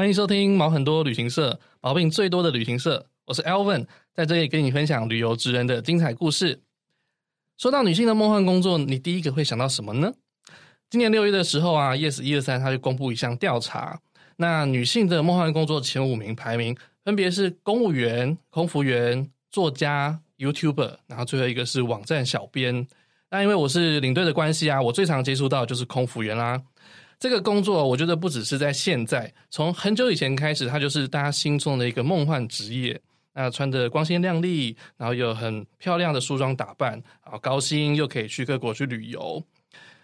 [0.00, 3.06] 欢迎收听毛很多旅行社，毛病最多的旅行社。
[3.26, 6.62] 我是 Alvin，在这里跟你分享旅游职人的精彩故事。
[7.58, 10.10] 说到女性的梦幻工作，你第一个会想到什么呢？
[10.88, 14.00] 今年六月的时候啊，Yes 一二三，他就公布一项调查，
[14.36, 22.86] 那女性的梦幻工作前五名排名分别是公务员、空服员、作家、YouTuber，然后最后一个是网站小编。
[23.28, 26.58] 那因为我是领队的关系啊，我最常接触到的就是空服员啦。
[27.20, 32.98] 这个工作，我觉得不只是在现在，从很久以前开始，它就是大家心中的一个梦幻职业。
[33.34, 39.44] 那穿着光鲜亮丽，然后有很漂亮的梳妆打扮，然后高薪，又可以去各国去旅游。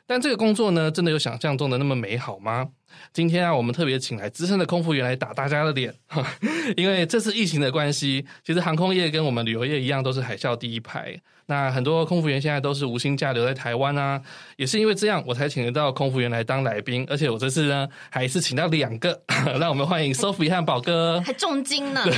[0.07, 2.69] 但这个工作呢，真的有想象中的那么美好吗？
[3.15, 5.95] 今天啊，我们特别请来资深的空服员来打大家的脸，
[6.77, 11.19] 因为这次疫情的关系，其实航空业跟我们旅游业一样，都是海啸第一排。
[11.47, 14.21] 那很多空服员现在都是无薪假留在台湾啊，
[14.57, 19.21] 也是因为这样，我才请得到空服员来当来宾，而且我这次呢，还是请到两个，
[19.61, 22.05] 让我们欢迎 Sophie 和宝哥，还重金呢。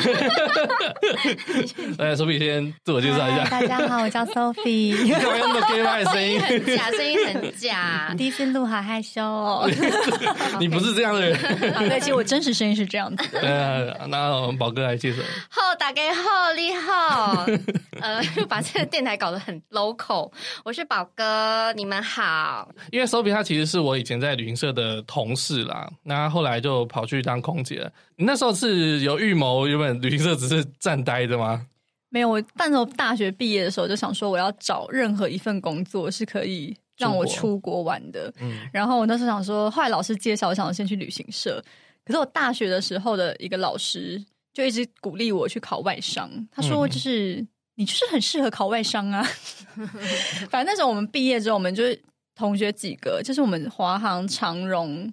[1.99, 3.45] 来，Sophie 先自我介绍一下。
[3.51, 5.03] 大家好，我叫 Sophie。
[5.03, 6.41] 你怎么用的 gay 的声音？
[6.41, 8.15] 很假，声音很假。
[8.17, 9.69] 第一次录好害羞哦。
[10.59, 11.39] 你不是这样的人。
[11.89, 13.41] 对，其实我真实声音是这样子的。
[13.41, 15.19] 呃，那我们宝哥来介绍。
[15.51, 17.45] 好，大家好，你好。
[18.03, 19.19] 呃， 把这个电台。
[19.19, 20.31] 搞得很 local，
[20.65, 22.71] 我是宝哥，你们好。
[22.93, 27.93] 因为 Sophie 她其实是我以前在旅行社的同事啦，那后来就跑去当空姐了。
[28.15, 31.67] 你那时候是有预谋，原本旅行社只是站呆的吗？
[32.11, 38.33] 没有，我但是我大学毕业的时候就想说，我要找任何一份工作是可以让我出国玩的。
[38.41, 41.61] 嗯，然后我那时候想说，后来老师介绍，我想先去旅行社。
[42.05, 44.25] 可是我大学的时候的一个老师
[44.55, 47.35] 就一直鼓励我去考外商，他说就是。
[47.41, 49.23] 嗯你就是很适合考外商啊！
[50.51, 51.97] 反正那时候我们毕业之后，我们就是
[52.35, 55.13] 同学几个，就是我们华航、长荣、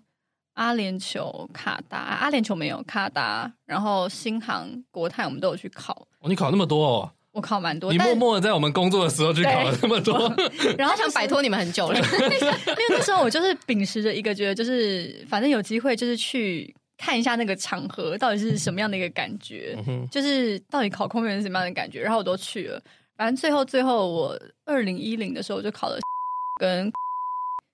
[0.55, 6.07] 阿联酋、卡达、阿联酋没有卡达，然后新航、国泰，我们都有去考。
[6.21, 7.11] 哦，你考那么多哦？
[7.33, 7.91] 我考蛮多。
[7.91, 10.33] 你默默的在我们工作的时候去考了那么多，
[10.75, 11.99] 然后想摆脱你们很久了。
[12.01, 16.73] 因为那时候我就是秉持着一个觉得，就是反正有机会就是去。
[16.97, 22.81] 看一下那个场合到底是什么样的一个感觉，嗯、就是到底考公务员是什么样的感觉，然后我都去了。
[23.17, 25.97] 反正最后最后我二零一零的时候就考了
[26.59, 26.91] 跟，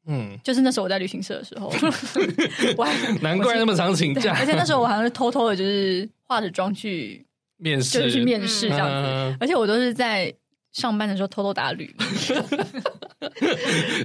[0.07, 1.67] 嗯， 就是那时候我在旅行社的时候，
[2.77, 7.25] 我还难怪那么常请假，而且那时候我好像是偷偷的，就是化着妆去
[7.57, 10.33] 面试，就是去面试这样子，嗯、而且我都是在
[10.73, 11.95] 上班的时候偷偷打履。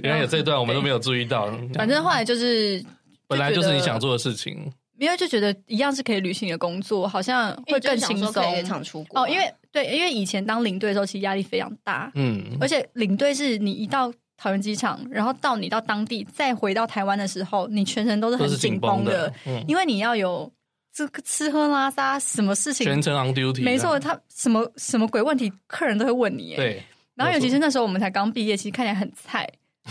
[0.03, 1.51] 原来有这段我们都没有注意到。
[1.73, 2.83] 反正后来就是
[3.27, 4.71] 本来就是你想做的事情。
[4.97, 9.27] 因为就觉得一样是可以旅行的工作，好像会更轻松，常出国哦。
[9.27, 20.51] 因为对，因为以前当领队的时候，其实压力非常大，嗯，而且领队是你一到桃园机场，然后到你到当地，再回到台湾的时候，你全程都是很紧绷的，嗯，因为你要有
[20.93, 26.81] 这个吃喝拉撒什么事情，全程 on duty，没错，他什么什么鬼问题，客人都会问你，对。
[27.15, 29.47] 然后尤其是那时候我们才刚毕业，其实看起来很菜。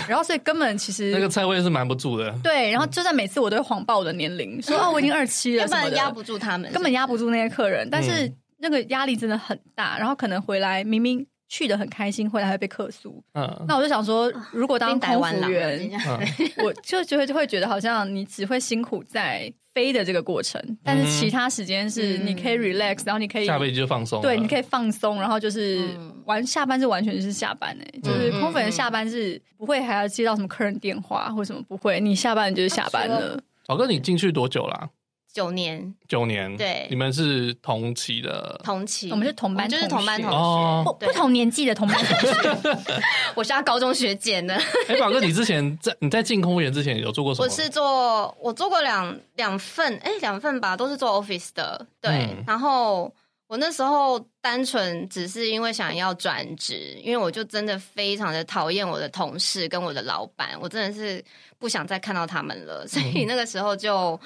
[0.09, 2.31] 然后，所以根本其实那个菜味是瞒不住的。
[2.43, 7.89] 对，然后就算每次我都会谎报我的年龄，说哦，我已经二七了，根本压不住他们，根本压不住那些客人。
[7.91, 13.23] 但是那个压力真的很大，然后可能回来明明去的很开心，回来还会被客诉。
[13.34, 15.91] 嗯，那我就想说，如果当空服员，
[16.65, 25.89] 我就就会就会觉得好像你只会辛苦在飞的这个过程，但是其他时间是你可以 relax，然后你可以下飞机就放松，对，你可以放松，然后就是。
[26.27, 33.41] 完下班是完全是下班哎，就是空服员下班是不会还要接到什么客人电话或什么不会，你下班就是下班了。
[33.65, 34.91] 宝哥，你进去多久啦？
[35.37, 42.79] 九年，九年，对，你们是同期的，同期，我们是同班，就是同班同学，不不同年纪的同班同学。
[43.37, 44.57] 我是他高中学姐呢。
[44.89, 47.45] 哎，宝哥，你之前在你在进公务员之前有做过什么？
[47.45, 53.13] 我是做，我做过两两份，哎，两份吧，都是做 office 的，对，然后。
[53.49, 61.25] 我那时候单纯只是因为想要转职，因为我就真的非常的讨厌我的同事跟我的老板，我真的是
[61.57, 64.19] 不想再看到他们了，所以那个时候就，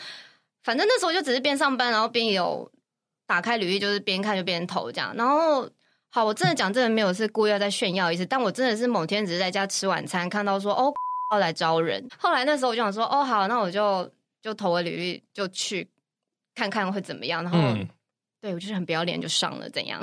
[0.62, 2.70] 反正那时候就只是边上班，然后边有
[3.26, 5.14] 打开履历，就是边看就边投这样。
[5.16, 5.68] 然后，
[6.10, 10.92] 好，我真的讲真的没有是故意要再炫耀一次，但我真的是某天只是在家吃晚餐，看到说哦
[11.32, 14.10] 要来招人，后来那时候我就想说哦好，那我就
[14.42, 15.88] 就投个履历就去
[16.54, 17.58] 看看会怎么样，然后。
[18.40, 20.00] 嗯对，我就是很不要脸就上了，怎样？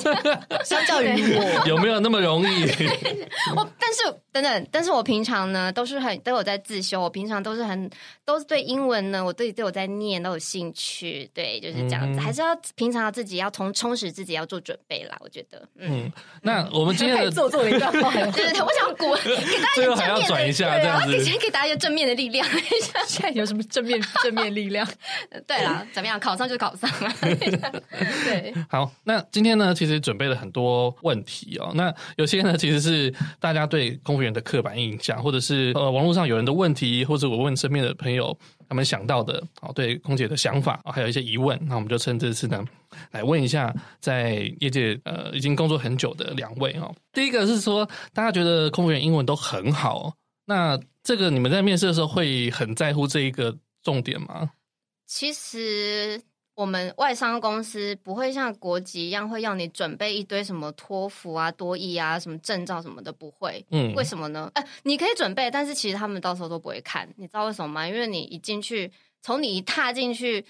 [0.64, 2.64] 相较于我，有没有那么容易？
[3.56, 7.88] 我但是等等，但是我平常呢都是很都有在自修，我平常都是很
[8.24, 15.16] 都是对英文呢，我对都有在念，都有兴趣，对，就是这样子，嗯、还是要平常要自己要充充实自己，要做准备啦。
[15.20, 16.12] 我觉得，嗯，嗯
[16.42, 22.46] 那我们今天的做做一段话， 对对对，我想鼓给大家最后还要转一下，这样子，给给大家一个正面的力量。
[23.06, 24.86] 现在有什么正面正面力量？
[25.46, 26.20] 对啦，怎么样？
[26.20, 27.10] 考上就考上了。
[28.24, 31.72] 对，好，那今天呢，其实准备了很多问题哦。
[31.74, 38.36] 那有些呢，其实是大家对空服员的刻板印象，或者是呃网络上有人的问题，或者我问身边的朋友
[38.68, 42.64] 他们想到的，哦，对空姐的想法，还有一些疑问，那我们就趁这次呢
[43.12, 46.94] 来问一下，在业界呃已经工作很久的两位哦。
[47.12, 50.14] 第一个是说，大家觉得空服员英文都很好，
[50.46, 54.50] 那这个你们在面试的时候会很在乎这一个重点吗？
[55.06, 56.22] 其实。
[56.60, 63.64] 我们外商公司不会像国籍一样会要你准备一堆什么托福啊、多益啊、什么证照什么的，不会。
[63.70, 64.50] 嗯，为什么呢？
[64.52, 67.08] 哎，你可以准备，但是其实他们到时候都不会看。
[67.16, 67.88] 你知道为什么吗？
[67.88, 68.92] 因为你一进去，
[69.22, 70.44] 从你一踏进去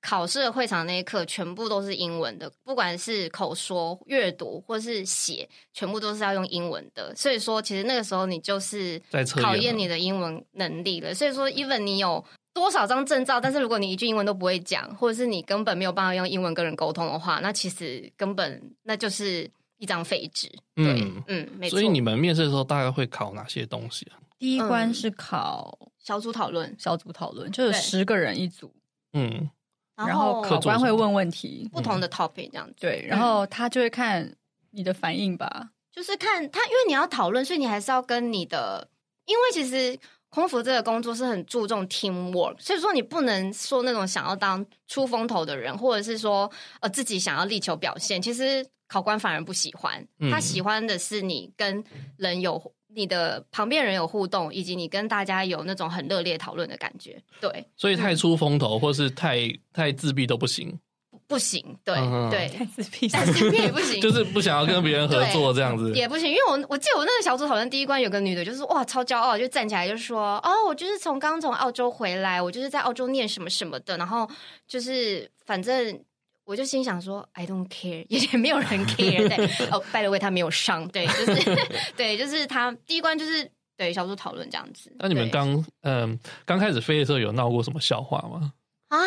[0.00, 7.14] 考试的会场那一刻，全部都是英文的，不管是口说、阅读或是写，全部都是要用英文的。
[7.14, 9.00] 所以说，其实那个时候你就是
[9.40, 11.14] 考验你的英文能力了。
[11.14, 12.24] 所以说，even 你有。
[12.54, 13.40] 多少张证照？
[13.40, 20.48] 但是如果你一句英文都不会讲，或者是你根本没有办法用英文跟人沟通的话，那其实根本那就是一张废纸。
[20.76, 21.76] 对，嗯，嗯，没错。
[21.76, 24.22] 所以你们面试的时候大概会考哪些东西啊？
[24.38, 28.72] 第一关是考小组讨论，小组讨论就是十个人一组，
[29.14, 29.50] 嗯，
[29.96, 32.74] 然后考官会问问题，不同的 topic 这样子。
[32.78, 34.32] 对，然后他就会看
[34.70, 38.88] 你的反应吧，就是看他，因为你要讨论，所以你还是要跟你的，
[39.26, 39.98] 因为其实。
[40.34, 46.50] 空服这个工作是很注重 teamwork，所以说你不能说那种想要当出风头的人，或者是说
[46.80, 51.84] 呃自己想要力求表现，其实考官反而不喜欢，他喜欢的是你跟
[52.16, 52.60] 人有
[52.92, 57.22] 你的旁边人有互动，以及你跟大家有那种很热烈讨论的感觉。
[57.40, 59.38] 对，所以太出风头或是太
[59.72, 60.76] 太自闭都不行。
[61.26, 66.28] 不行，对、嗯、对，太自闭，太自闭也不行，就是不想要跟别人合作这样子也不行。
[66.28, 74.28] 因为我我记得我那个小组讨论第一关有个女的，就是哇超骄傲，就站起来就说哦，我就是从刚从澳洲回来，我就是在澳洲念什么什么的，然后
[74.68, 75.98] 就是反正
[76.44, 79.26] 我就心想说 I don't care，也没有人 care。
[79.34, 81.56] 对哦，by the way，他没有上，对，就是
[81.96, 84.92] 对，就是他第一关就是对小组讨论这样子。
[84.98, 88.52] 那你们刚嗯刚开始飞的时候有闹过什么笑话吗？
[88.96, 89.04] 啊，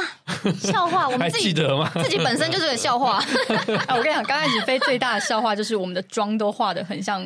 [0.60, 1.92] 笑话， 我们自己记得吗？
[2.04, 3.18] 自己本身就是个笑话。
[3.88, 7.24] 啊，我跟你讲，刚开始飞最大的笑话就是我们的妆都画的很像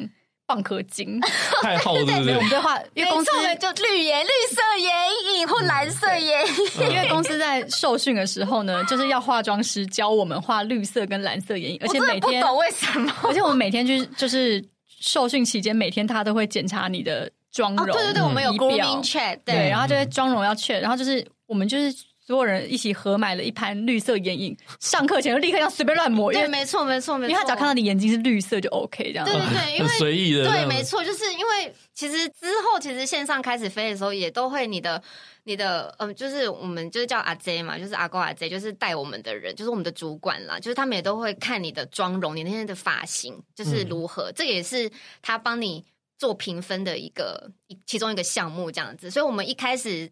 [0.47, 1.19] 蚌壳精，
[1.61, 2.35] 太厚了，对不对？
[2.35, 6.89] 我们在画，因为公司就绿眼、绿色眼影或蓝色眼影。
[6.89, 14.63] 因为公司在受训的时候呢，就是要化妆师教我们画绿色跟蓝色眼影，而且每天不懂为什么，而且我们每天就是就是
[14.99, 17.85] 受训期间，每天他都会检查你的妆容。
[17.85, 22.10] 对对对，我们有 grooming check，对，然后就会妆容要 check，然后就是我们就是。
[22.31, 26.31] 所有人一起合买了一盘绿色眼影，上课前就立刻要随便乱抹。
[26.31, 27.29] 对，没错，没错，没错。
[27.29, 29.25] 因为他只要看到你眼睛是绿色就 OK 这样。
[29.25, 30.45] 对对对，因为随意的。
[30.45, 35.03] 对，没错，就是因为其实之后其实线上开始飞的时候，也都会你的
[35.43, 44.89] 你的嗯，就是我们就是叫阿 J 嘛，就是阿公阿 J，就是带我们的人，就是我们的主管啦，就是他们也都会看你的妆容，你那天的发型就是如何，嗯、这也是
[45.21, 45.83] 他帮你
[46.17, 49.11] 做评分的一个一其中一个项目这样子。
[49.11, 50.09] 所以我们一开始。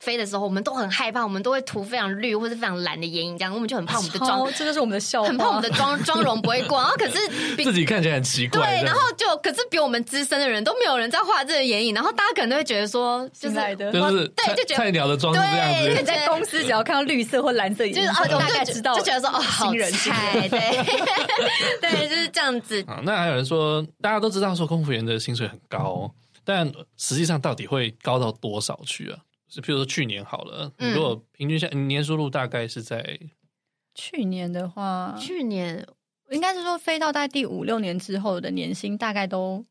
[0.00, 6.78] 飞的时候，我们都很害怕，我们都会涂非常绿或者非常蓝的眼影，这样我们就很怕我们的妆，这就是我们的笑话，很怕我们的妆妆容不会过。
[6.78, 7.18] 然后可是
[7.64, 15.88] 自己看起来很奇怪，对，然后就可是比我们资深的人都没有人在画这个眼影，然后大家可能都会觉得说，就是就是对，就觉得菜鸟的妆是这样子。
[15.88, 20.60] 因为在公司只要看到绿色或蓝色眼影，就是大概知道，就觉得说哦，好人菜， 对
[21.80, 22.84] 对，就是这样子。
[23.02, 26.10] 那还有人说，大家都知道说空服员的薪水很高，
[26.44, 29.18] 但实际上到底会高到多少去啊？
[29.48, 33.18] 就譬如说去年好了，嗯、如果平均下年收入大概是在
[33.94, 35.86] 去年的话，去年
[36.30, 39.64] 应该是说飞到大概第五六年之后的年薪大概都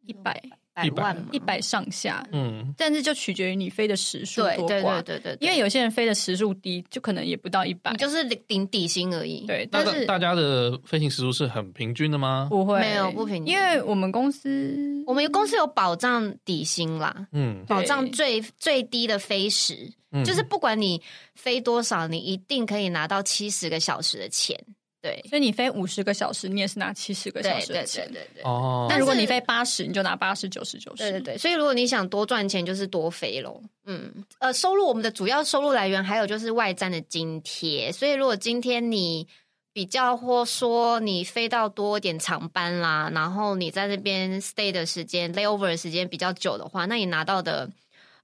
[0.00, 0.42] 一百。
[0.76, 9.46] 百万一百上下，嗯，但是就取决于你飞的时数多寡，对对对对，因为有些人飞的时数低，就可能也不到一百，就是顶底薪而已。
[9.46, 12.48] 对，但是大家的飞行时数是很平均的吗？
[12.50, 19.90] 不会，没有不平均，因为我们公司，我们公司有保障底薪啦，嗯，保障最最低的飞时，
[20.24, 21.00] 就是不管你
[21.34, 24.58] 飞多少，你一定可以拿到七十个小时的钱。
[25.06, 28.04] 对，所以你飞五十个小时，你也是拿七十个小时的钱。
[28.08, 28.42] 对对对对。
[28.42, 28.88] 哦。
[28.90, 31.02] 那如果你飞八十，你就拿八十、九十、九十。
[31.04, 31.38] 对对对。
[31.38, 33.62] 所以如果你想多赚钱，就是多飞喽。
[33.84, 34.12] 嗯。
[34.40, 37.92] 呃，收入我们的主要收入来源还有就是外站的津贴。
[37.92, 39.28] 所以如果今天你
[39.72, 47.70] 比较或说你飞到多点长班啦，然后你在那边 stay 的时间 layover 的时间比较久的话，那你拿到的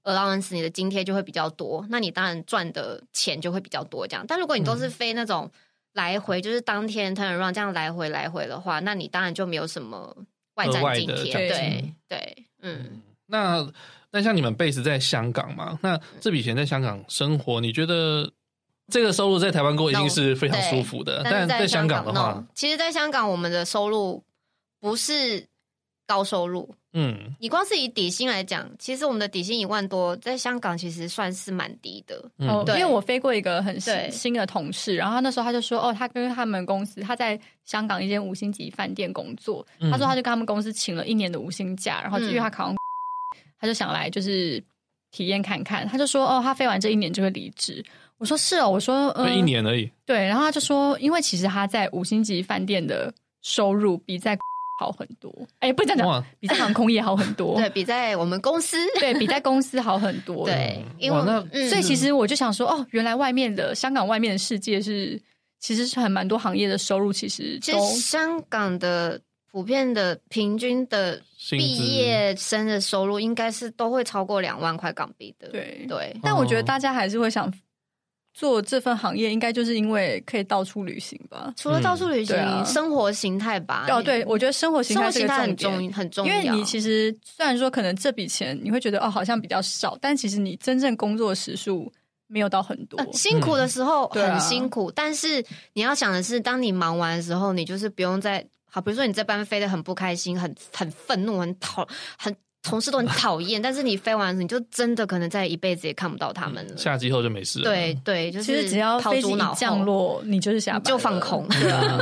[0.03, 4.07] allowance 你的津贴就会比较多，那你当然赚的钱就会比较多。
[4.07, 5.49] 这样，但如果你都是飞那种
[5.93, 10.15] 来回，嗯、就是当天 turn around 这样来回来回的话，那你当然就没有什么
[10.55, 11.33] 外站津贴。
[11.33, 13.01] 对对，嗯。
[13.27, 13.67] 那
[14.11, 15.79] 那像你们 base 在香港嘛？
[15.81, 18.31] 那这笔钱在香港生活，你觉得？
[18.91, 24.21] 这个收入在台湾过已经是非常舒服的，no, 但在香港的话，no, 其实，在香港我们的收入
[24.81, 25.47] 不是
[26.13, 26.69] 高收入。
[26.95, 32.15] 嗯，你光是以底薪来讲，其实我们的底薪一万多，在香港其实算是蛮低的。
[32.47, 42.77] 哦、嗯，因为我飞过一个很新新的同事，然后他那时候他就说，哦，他跟他们公司他在香港一间五星级饭店工作，嗯、他说他就跟他们公司请了一年的五星假，然后因为他考上，嗯、
[43.59, 44.63] 他就想来就是
[45.09, 47.83] 体验看看，他就说，哦，他飞完这一年就会离职。
[48.19, 49.91] 我说是哦，我说呃，一年而已。
[50.05, 54.37] 对，然后他就说，因为其实他在五星级饭店的收入比在
[54.83, 55.33] 好很多。
[55.59, 57.55] 哎，不讲讲，比在航空业好很多。
[57.59, 60.45] 对，比在我们公司，对，比在公司好很多。
[60.45, 65.17] 对，因为那所以其实我就想说，哦，原来外面的香港外面的世界是，
[65.59, 75.47] 其实是很蛮多行业的收入，其实其实香港的普遍的平均的毕业生的收入，应该是都会超过两万块港币的。
[75.47, 77.49] 对对，但我觉得大家还是会想。
[78.33, 81.53] 做这份行业应该就是因为可以到处旅行吧？
[81.55, 83.85] 除了到处旅行，嗯啊、生活形态吧。
[83.89, 86.35] 哦，对，我觉得生活形态是很重很重要。
[86.35, 91.93] 因为你其实虽然说可能这笔钱你会觉得哦好像比较少，但其实你真正工作时数
[92.27, 92.97] 没有到很多。
[92.97, 98.81] 呃、辛苦的时候很辛苦，嗯、但是你要想的是，当你忙完的时候，你就是不用再好。
[98.81, 101.87] 比如说你这班飞得很不开心，很很愤怒，很讨
[102.17, 102.35] 很。
[102.63, 106.77] 同事都很讨厌，但是你飞完，你就真的可能在一辈子也看不到他们了。
[106.77, 107.65] 下机后就没事了。
[107.65, 111.45] 对对，就是其实只要飞机降落，你就是下班就放空。
[111.49, 111.99] 对啊，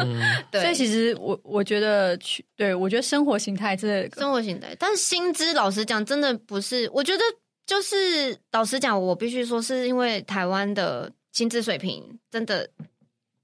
[0.51, 0.62] 对。
[0.62, 6.88] 所以其实我我觉得去，对我觉得生活形态这个生活形态，但是薪资老实讲，真的不是。
[6.94, 7.24] 我觉得
[7.65, 12.70] 就是老实讲，我必须说是因为台湾的薪资水平真的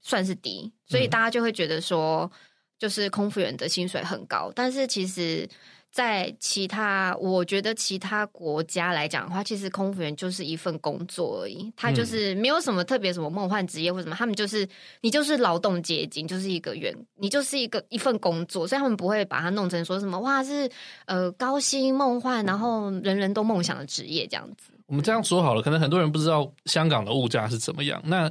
[0.00, 2.30] 算是低，所以大家就会觉得说，
[2.78, 5.48] 就是空服员的薪水很高，但是其实。
[5.90, 14.68] 在其他，我觉得其他国家来讲的话，其实空服员就是一份工作而已，他就是没有什么特别什么梦幻职业或什么，他们就是
[15.00, 20.70] 你就是劳动阶级，就是一个员，你就是一个一份工作，所以他们不会把它弄成说什么哇是
[21.06, 24.70] 呃高薪梦幻，然后人人都梦想的职业这样子。
[24.86, 28.00] 我们这样说好了，可能很多人不知道香港的物价是怎么样。
[28.04, 28.30] 那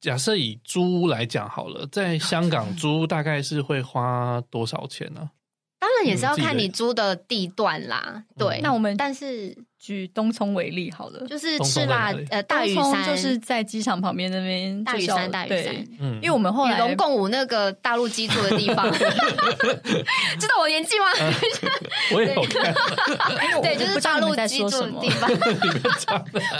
[0.00, 5.30] 假设以租屋来讲好了，在香港租大概是会花多少钱呢？
[5.80, 8.60] 当然也是要看你租的地段啦，嗯、对。
[8.62, 14.84] 那我们但是举东涌为例好了，就是赤辣呃大屿山，就是在机场旁边那边。
[14.84, 21.06] 大屿山，大屿山，嗯，因为我们后来与龙共舞那个大陆机住的地方， 知道我年纪吗？
[21.18, 21.34] 呃、
[22.12, 22.74] 我也有看，
[23.64, 25.30] 对，就是大陆机住的地方。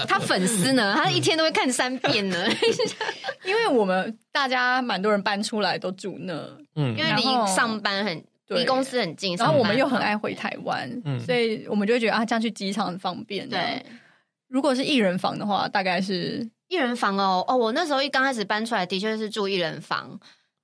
[0.09, 2.49] 他粉丝呢，他一天都会看三遍呢，
[3.45, 6.33] 因为我们大家蛮多人搬出来都住那，
[6.77, 7.23] 嗯，因为离
[7.55, 8.25] 上班很。
[8.57, 13.49] 离公司很近，然后我们又很爱回台湾，嗯、所以我们就会觉得啊，这样去机场很方便。
[13.49, 13.85] 对，
[14.49, 20.19] 如果是一人房的话，大概是一人房哦哦，我那时候一刚开始搬出来，的确是住一人房，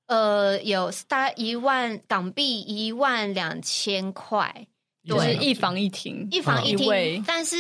[0.07, 4.67] 呃，有大概一万港币，一万两千块，
[5.05, 7.57] 就是一房一厅，一房一厅，但是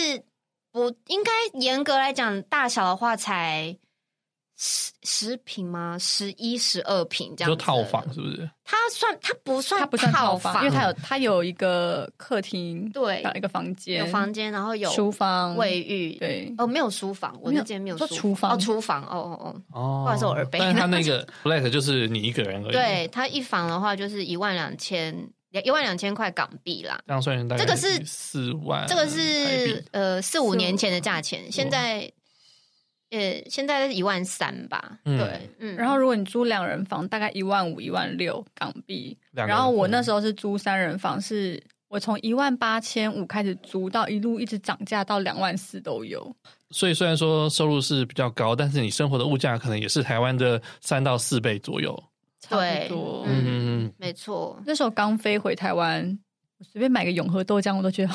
[0.73, 1.31] 不应该
[1.61, 3.77] 严格来讲，大小的话才。
[4.59, 5.97] 十十平吗？
[6.01, 7.57] 十一、十二平这样子。
[7.57, 8.49] 就套房是不是？
[8.65, 16.53] 它算它不算它不算套房，因为它有它有一个客厅，对，一个房间，有房间，然后有书房、卫浴，对。
[16.57, 18.53] 哦，没有书房，我那间没有书房。
[18.53, 19.63] 哦，厨房，哦哦哦。
[19.73, 20.59] 哦，不好意思，我耳背。
[20.59, 22.73] 但是它那个 flat 就是你一个人而已。
[22.73, 25.15] 对，它一房的话就是一万两千，
[25.65, 26.99] 一万两千块港币啦。
[27.07, 32.11] 这样算大概这个是四万，这个是呃四五年前的价钱，现在。
[33.11, 35.77] 呃，现在是一万三吧，嗯、对，嗯。
[35.77, 39.17] 然后如果你租两人房，大概一万五、一万六港币。
[39.33, 46.35] 然后我那时候是租三人房，是我从一万八千五开始租到一路一直涨价到两万四都有。
[46.71, 51.95] 所以虽然说收入是比较高，但是你生活的物价可能也是台湾的三到四倍左右，
[52.41, 53.25] 差不多。
[53.29, 54.61] 嗯，嗯没错。
[54.67, 56.19] 那时候刚飞回台湾。
[56.59, 58.13] 我随便买个永和豆浆，我都觉得，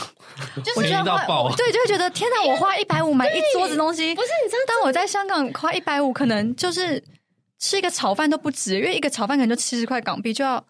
[0.64, 2.52] 就是觉得花，对，就会觉得天哪！
[2.52, 4.74] 我花一百五买一桌子东西，不是你知道？
[4.74, 7.04] 当我在香港花一百五，可能就是
[7.60, 10.66] 吃一个炒饭都不止，因为一个炒饭可能就七十块港币，就要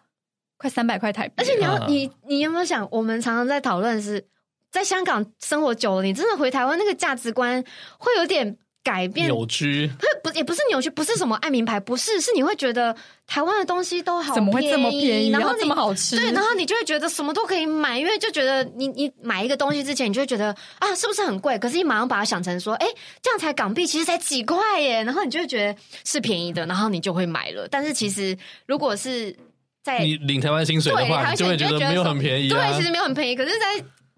[0.58, 1.34] 快三百块台币。
[1.38, 2.86] 而且你要，你你有没有想？
[2.90, 4.22] 我们常常在讨论是
[4.70, 7.64] 在香港生活久了，你真的回台湾那个价值观
[7.96, 9.88] 会有点改变扭曲，
[10.22, 12.94] 不不也不是扭曲，不是什么爱名牌，不是，是你会觉得
[13.26, 16.16] 台湾的东西都好，怎么会这么便宜，然后这么好吃？
[16.16, 21.58] 对，然后你就会觉得什么都可以买，因为就觉得你你买一个东西之前，你就会觉得啊，是不是很贵？
[21.58, 22.86] 可是你马上把它想成说，哎，
[23.22, 27.68] 这样才港币，其实才几块耶，然后你就会觉得是便宜的，然后你就会买了。
[27.70, 28.36] 但是其实
[28.66, 29.34] 如果是
[29.82, 33.66] 在你领台湾薪水的话，你就会觉得没有很便宜啊，对，其实没有很便宜，可是，在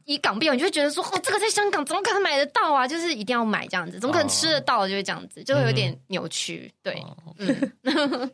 [0.06, 2.86] 以港币，你就会觉得说，哦，这个在香港怎么可能买得到啊？
[2.86, 4.86] 就是一定要买这样子，怎么可能吃得到？
[4.86, 6.70] 就会这样子，就会有点扭曲。
[6.82, 7.04] 嗯、对，
[7.82, 8.30] 嗯，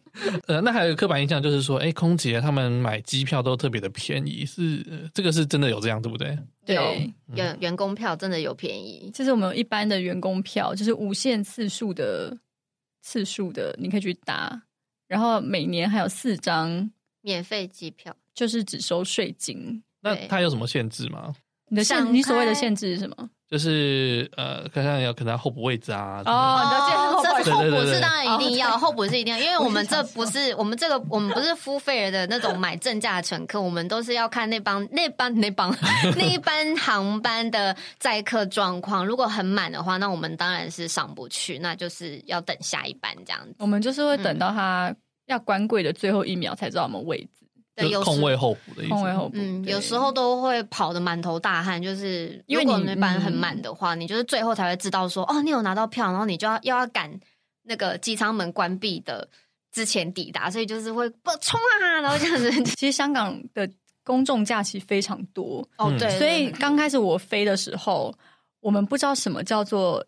[0.48, 6.36] 呃，那还有一个刻板印象就是说，哎、欸，空姐他们买机票都特别的便宜，是这个是真的有这样对不对？
[6.66, 9.10] 对，员员工票真的有便宜。
[9.14, 12.36] 就是我们有一般的员工票，就是无限次数的
[13.02, 14.60] 次数的，你可以去搭，
[15.06, 19.82] 然后每年还有四张免费机票，就是只收税金。
[20.00, 21.34] 那它有什么限制吗？
[21.70, 23.16] 你的限，你所谓的限制是什么？
[23.48, 26.22] 就是呃，看看要可能候补位置啊。
[26.24, 35.74] 哦，这是候补是当然一定要，候补是一定要，因为我们这不是我们这个我们不是付费的那种买正价乘客，我们都是要看那帮那帮那帮
[36.16, 39.06] 那一班航班的载客状况。
[39.06, 43.54] 如果很满的话，那我们当然是上不去，那就是要等下一班这样子。
[43.58, 44.94] 我们就是会等到他
[45.26, 47.39] 要关柜的最后一秒才知道我们位置。
[47.88, 49.36] 有空位候补的意思，空位候补。
[49.36, 57.10] 嗯，有时候都会跑的满头大汗，就是因为你那班很满的话，你就是最后才会知道说，哦，你有拿到票，然后你就要又要赶
[57.62, 59.28] 那个机舱门关闭的
[59.72, 62.50] 之前抵达，所以就是会不冲啊，然后这样子。
[62.76, 63.68] 其实香港的
[64.04, 68.12] 公众假期非常多哦，对，所以刚开始我飞的时候，
[68.60, 70.04] 我们不知道什么叫做。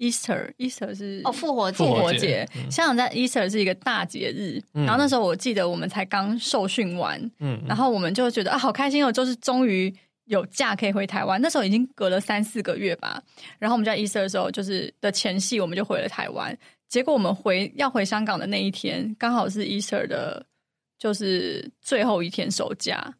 [0.00, 2.48] Easter，Easter 是哦，复活节，复活节。
[2.70, 11.38] 香港在 Easter 是一个大节日，嗯、然后那时候我记得我们才刚受训完，嗯，然后我们就觉得啊，好开心哦，就是终于有假可以回台湾。
[11.40, 13.22] 那时候已经隔了三四个月吧，
[13.58, 16.56] 然后我们在 Easter 的时候，就是的前夕，我们就回了台湾。
[16.88, 20.44] 结果我们回要回香港的那一天，刚好是 Easter 的，
[20.98, 23.14] 就是最后一天收假，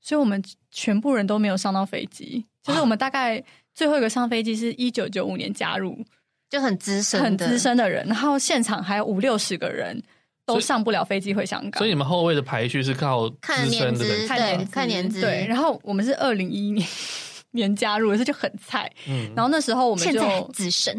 [0.00, 2.42] 所以我们全部人都没有上到飞机。
[2.62, 3.42] 就是我们大概
[3.74, 6.02] 最后一个上飞机是一九九五年加入。
[6.52, 9.98] 就很资深、很资深的人，然后现场还有五六十个人
[10.44, 11.78] 都上不了飞机回香港。
[11.78, 15.22] 所以你们后位的排序是靠看年资，看年资，看年资。
[15.22, 16.86] 对，然后我们是二零一一年
[17.52, 18.92] 年加入，所以就很菜。
[19.08, 20.94] 嗯，然后那时候我们就资深，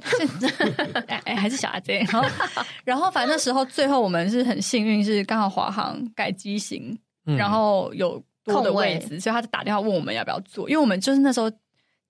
[1.06, 1.99] 哎哎，还是小阿姐。
[2.10, 2.27] 然后，
[2.84, 6.97] 然后反正那时候最后我们是很幸运，是刚好华航改机型，
[7.38, 11.51] 然后有多的位置，所以他就打电话问我们要不要坐，因为我们就是那时候。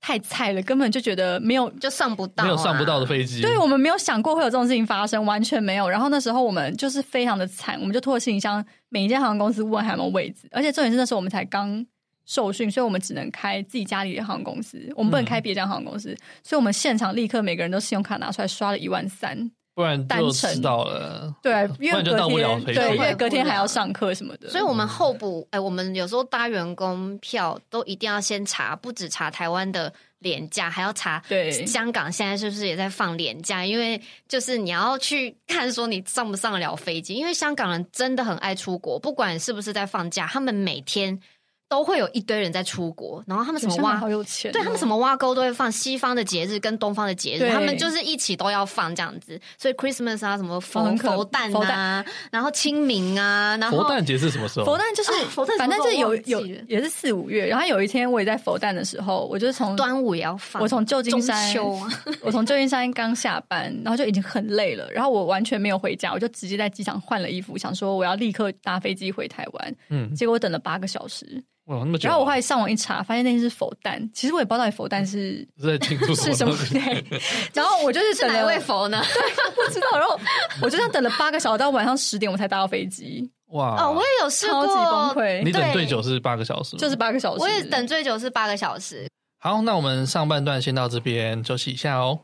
[0.05, 3.41] 太菜了，根本就觉得没有就上不到，没有上不到的飞机。
[3.41, 5.89] 对，我们没有想过会有这种事情发生，完全没有。
[5.89, 10.45] 然后那时候我们就是非常的惨，我们就拖着行李箱，每一间航空公司问还有没有位置。
[10.51, 11.85] 而且重点是那时候我们才刚
[12.25, 16.09] 受训，所以我们只能开自己家里的航空公司，我们不能开别家航空公司。
[16.09, 19.49] 嗯、所以我们现场立刻每个人都信用卡拿出来刷了一万三。
[19.75, 31.51] 不然就迟到了，对，因为隔天对，因为隔天还要上课什么的，所以我们候补，哎、欸，我们有时候搭员工票都一定要先查，不止查台湾的廉价，还要查对。
[31.65, 41.19] 香港现在是不是也在放廉价，因为就是你要去看说你上不上得了飞机，因为香港人真的很爱出国，不管是不是在放假，他们每天。
[41.73, 49.41] 都会有一堆人在出国，然后他们什么挖，好有钱哦，对他们什么挖沟都会放西方的节日跟东方的节日，他们就是一起都要放这样子。
[49.57, 54.65] 所以 Christmas 啊，什么佛佛诞啊，然后清明啊，然后佛诞节是什么时候？
[54.67, 57.47] 佛诞就是佛诞，反正就是有有也是四五月。
[57.47, 61.55] 然后有一天我也在佛诞的时候，我就从端午也要放，我从旧金山，
[62.21, 69.75] 我从旧金山刚下班，然后就已经很累了，然后我完全没有回家，我就直接在机场换了衣服，想说我要立刻搭飞机回台湾。
[69.89, 71.43] 嗯，结果我等了八个小时。
[71.65, 72.09] 哇，那么久！
[72.09, 74.09] 然后我后来上网一查，发现那天是佛诞。
[74.13, 76.53] 其实我也不知道到底佛诞是是在庆祝 什么。
[77.53, 79.01] 然后我就是等了哪位佛呢？
[79.01, 79.97] 对，不知道。
[79.97, 80.19] 然后
[80.61, 83.29] 我就这样等了八个小时，到晚上十点我才搭到飞机。
[83.51, 83.81] 哇！
[83.81, 84.73] 哦，我也有试过，超级
[85.15, 85.43] 崩溃。
[85.43, 87.41] 你等最久是八个小时，就是八个小时。
[87.41, 89.07] 我也等最久是八个小时。
[89.39, 92.19] 好，那我们上半段先到这边休息一下哦。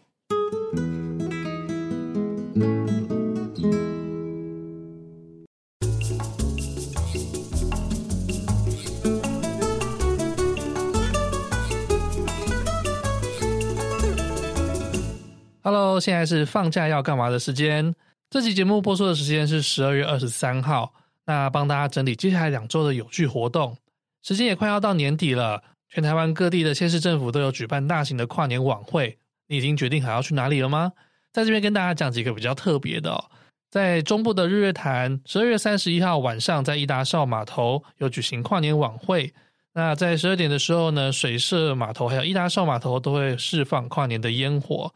[15.61, 17.93] Hello，现在是放假要干嘛的时间？
[18.29, 20.93] 这期节目播出的时间是十二月二十三号。
[21.25, 23.75] 那帮大家整理接下来两周的有趣活动。
[24.23, 29.17] 时间也快要到年底了，全台湾各地的县市政府都有举办大型的跨年晚会。
[29.47, 30.93] 你已经决定好要去哪里了吗？
[31.33, 33.25] 在这边跟大家讲几个比较特别的哦。
[33.69, 39.33] 在中部的日月潭，十二月三十一号晚上，在伊达少码头有举行跨年晚会。
[39.73, 44.93] 那在十二点的时候呢，水社码头还有伊达少码头都会释放跨年的烟火。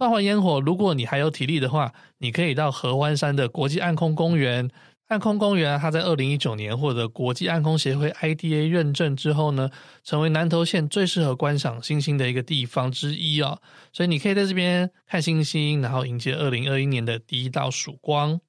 [0.00, 4.70] 放完烟火，如果你还有体力的话，你可以到合欢山的国际暗空公园。
[5.08, 9.68] 暗空公园它在二零一九年获得国际暗空协会 IDA 认证之后呢，
[10.02, 13.60] 成为南投县最适合观赏星星的一个地方之一哦。
[13.92, 18.40] 所以你可以在这边看星星，然后迎接二零二一年的第一道曙光。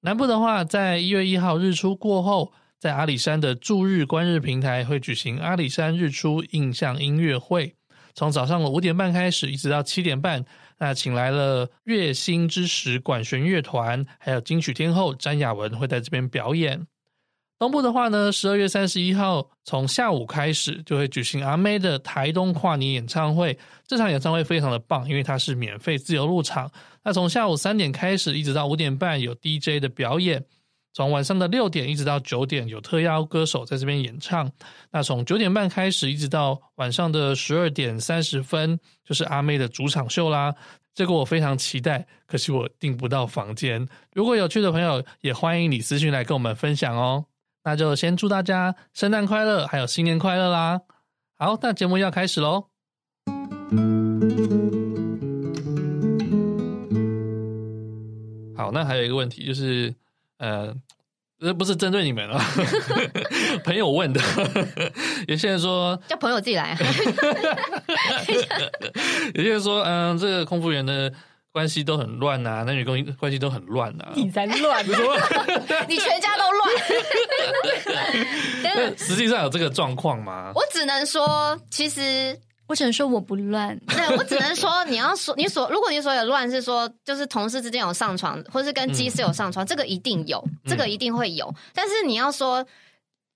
[0.00, 7.76] 南部的话，在一月一号日出过后，在阿里山的驻日观日平台会举行阿里山日出印象音乐会，
[8.12, 10.44] 从早上的五点半开始，一直到七点半。
[10.78, 16.86] 那请来了月星之石管弦乐团，还有金曲天后詹雅雯会在这边表演。
[17.58, 23.56] 东部的话呢，十二月三十一号从下午开始就会举行阿妹的台东跨年演唱会。
[23.86, 26.70] 这场演唱会非常的棒，因为它是免费自由入场。
[27.04, 30.44] 那从下午三点开始，一直到五点半有 DJ 的表演。
[30.94, 34.48] 从晚上的六点一直到九点，有特邀歌手在这边演唱。
[34.92, 40.54] 那从九点半开始，一直到晚上的十二点三十分，就是阿妹的主场秀啦。
[40.94, 43.84] 这个我非常期待，可惜我订不到房间。
[44.12, 47.24] 如果有趣的朋友，也欢迎你私讯来跟我们分享哦。
[47.64, 50.80] 那就先祝大家圣诞快乐，还有新年快乐啦！
[51.36, 52.68] 好，那节目要开始喽。
[58.56, 59.92] 好，那还有一个问题就是。
[60.38, 60.74] 呃，
[61.40, 62.44] 这不是针对你们啊，
[63.64, 64.20] 朋友问的。
[65.28, 66.76] 有些人说叫朋友自己来。
[69.34, 71.12] 有些人说，嗯、呃，这个空服员的
[71.52, 74.12] 关系都很乱呐、啊，男女关系关系都很乱呐、啊。
[74.14, 74.84] 你才乱，
[75.88, 76.70] 你全家都乱。
[78.62, 80.50] 那实际上有这个状况吗？
[80.54, 82.38] 我只能说，其实。
[82.66, 91.46] 我只能说我不乱，对，我只能说你要说你所，如果你所有乱是说就是同事之间有上床，或是跟机师有上床，嗯、这个一定有，这个一定会有。
[91.48, 92.66] 嗯、但是你要说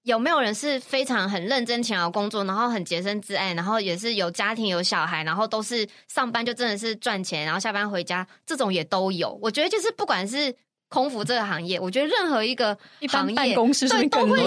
[0.03, 9.39] 有没有人是非常很认真勤劳工作，然后很洁身自爱，然后也是有家庭有小孩，然后都是上班就真的是赚钱，然后下班回家，这种也都有。
[9.43, 10.55] 我觉得就是不管是。
[10.89, 12.77] 空服这个行业，我觉得任何一个
[13.09, 14.47] 行业，办公室对都会有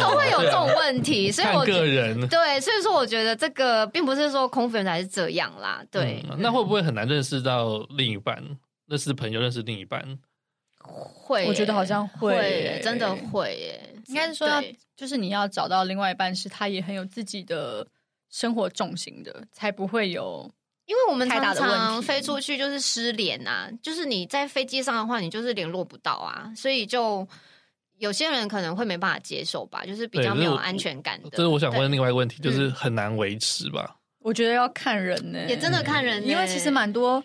[0.00, 6.24] 都会有这种问题，所以我个人对，所以说我觉得这个并不是说空服员才是这样啦，对。
[6.38, 8.42] 那会不会很难认识到另一半？
[8.86, 10.18] 认识朋友，认识另一半？
[10.78, 13.94] 会，我觉得好像会，真的会耶。
[14.06, 14.48] 应该是说，
[14.96, 17.86] 就是你要找到另外一半，是他也很有自己的
[18.30, 20.48] 生活重心的，才不会有。
[20.84, 27.26] 因为我们常常飞出去就是失联啊，就是你在飞机上的话，你就是联络不到啊，所以就
[27.98, 31.30] 有些人可能会没办法接受吧，就是比较没有安全感的。
[31.30, 33.96] 这是我想问另外一个问题，就是很难维持吧？
[34.18, 37.22] 我觉得要看人呢，也真的看人，因为其实蛮多，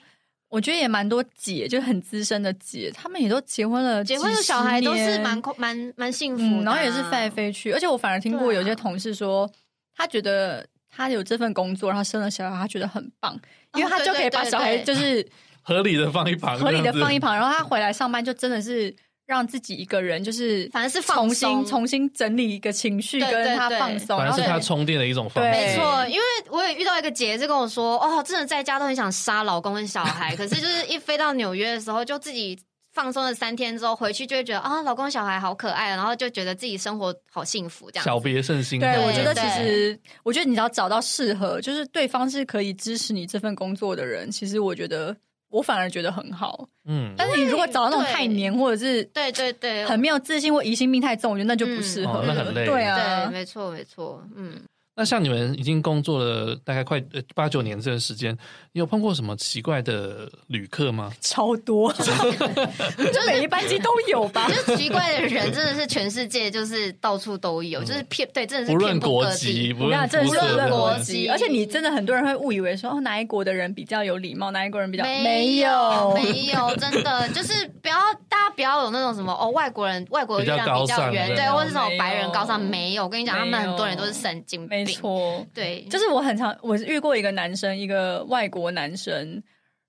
[0.50, 9.52] 我觉得也蛮多姐，就很资深的姐，他们也都结婚了，结婚有小孩都是蛮蛮蛮幸福，然后也是飞来飞去，而且我反而听过有些同事说，
[9.96, 10.65] 他觉得。
[10.97, 13.39] 他有这份工作，然后生了小孩，他觉得很棒，
[13.75, 15.25] 因为他就可以把小孩就是
[15.62, 18.93] 合理的放一旁，合理的放一旁，然后他回来上班就真的是
[19.27, 25.51] 让自己一个人，就是反正是重新重新整理一个情绪，跟他放松，反正是他充电的一种方式。
[25.51, 32.57] 没错，因为我也遇到一个姐姐跟我说，哦，真的在家都很想杀老公跟小孩， 可是就是一飞到纽约的时候，就自己。
[32.97, 38.91] 放松了三天之后回去就会觉得啊，老公小孩好可爱，然后就觉得自己生活好幸福，这样小别胜新婚。
[38.91, 45.15] 对，我觉得其实，我觉得你只要找到适合，就是对方是可以支持你这份工作的人，其实我觉得
[45.49, 46.67] 我反而觉得很好。
[46.86, 52.65] 嗯，但是你如果找到那种太黏，或者是对对对，很没有自信或疑心病太重，我觉得那就不适合，那很累。
[52.65, 54.60] 对啊，对，没错没错，嗯。
[54.99, 58.36] 那像你们已经工作了大概快呃八九年这个时间，
[58.71, 61.13] 你有碰过什么奇怪的旅客吗？
[61.21, 64.49] 超多， 就每一班机都有吧。
[64.49, 77.95] 就奇怪的人真的是全世界，就是到处都有，就是骗对，真的是不论国籍，不论真的是不论国籍，而且你真的很多人会误以为说哦哪一国的人比较有礼貌，哪一国人比较没有没有，真的就是不要
[78.27, 83.03] 大家不要有那种什么哦外国人外国月亮比较圆，对，或者是那种白人高尚，没有。
[83.03, 84.87] 我跟你讲，他们很多人都是神经病。
[84.88, 89.41] 错，对，就是我很常，我遇过一个男生，一个外国男生，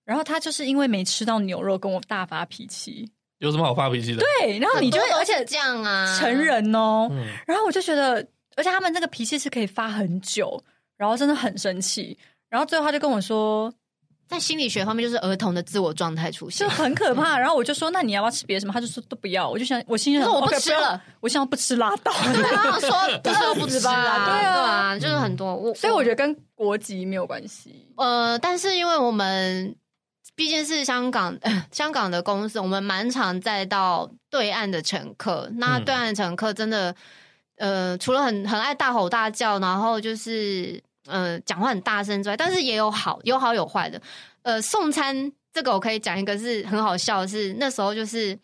[0.04, 3.10] 然后他就是因为没吃到牛肉，跟我大发脾气。
[3.38, 4.22] 有什么好发脾气的？
[4.40, 8.16] 对，然后你就会，而且这样啊，成人哦，嗯、然后我就觉得，
[8.56, 10.62] 而且他们那个脾气是可以发很久，
[10.96, 13.72] 然后真的很生气，然后最后他就跟我说。
[14.28, 17.38] 在心理学方面，就是儿童的自我状态出现，就很可怕。
[17.38, 22.12] 然后我就说：“那你要不要吃别的什么？”他就说：“都不要。”我就想，我心想说：“我不吃了。”我想要不吃拉倒。
[22.34, 22.90] 对啊说
[23.24, 25.56] ：“不吃不吃吧。”对啊，就是很多。
[25.56, 27.90] 我所以我觉得跟国籍没有关系。
[27.96, 29.74] 呃，但是因为我们
[30.36, 31.34] 毕竟是香港，
[31.72, 35.48] 香港的公司，我们蛮常载到对岸的乘客。
[35.54, 36.94] 那对岸的乘客真的，
[37.56, 40.82] 呃，除了很很爱大吼大叫，然后就是。
[41.08, 44.00] 呃，讲话很大声之外，但是也有好有好有坏的。
[44.42, 48.38] 呃，送餐这个我可以讲一个是很好笑的是，那时候就是